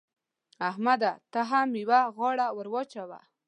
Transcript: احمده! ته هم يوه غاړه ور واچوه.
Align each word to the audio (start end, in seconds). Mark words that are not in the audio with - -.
احمده! 0.69 1.11
ته 1.31 1.39
هم 1.49 1.69
يوه 1.83 1.99
غاړه 2.17 2.47
ور 2.55 2.67
واچوه. 2.73 3.19